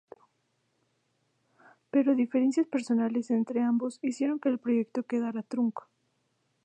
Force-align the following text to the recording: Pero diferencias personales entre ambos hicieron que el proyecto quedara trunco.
Pero 1.91 2.15
diferencias 2.17 2.65
personales 2.65 3.29
entre 3.29 3.61
ambos 3.61 3.99
hicieron 4.01 4.39
que 4.39 4.49
el 4.49 4.57
proyecto 4.57 5.03
quedara 5.03 5.43
trunco. 5.43 5.87